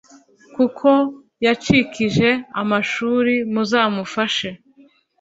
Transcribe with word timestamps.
kuko 0.55 0.89
yacikirije 1.45 2.29
amashuri 2.61 3.33
muzamufashe 3.53 4.49